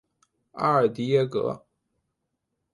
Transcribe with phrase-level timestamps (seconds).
[0.53, 1.63] 阿尔迪耶格。